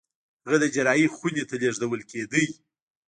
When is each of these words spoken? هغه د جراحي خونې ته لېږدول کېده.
هغه 0.43 0.57
د 0.61 0.65
جراحي 0.73 1.07
خونې 1.15 1.43
ته 1.49 1.55
لېږدول 1.61 2.01
کېده. 2.09 2.41